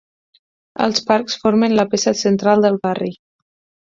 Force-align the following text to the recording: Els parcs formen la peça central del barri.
Els 0.85 1.01
parcs 1.09 1.35
formen 1.43 1.75
la 1.79 1.85
peça 1.91 2.13
central 2.21 2.65
del 2.65 2.81
barri. 2.89 3.11